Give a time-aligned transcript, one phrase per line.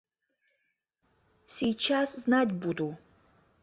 [1.53, 2.97] Сийчас знать буду!